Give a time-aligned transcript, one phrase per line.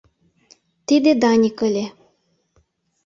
[0.87, 1.85] Тиде Даник ыле.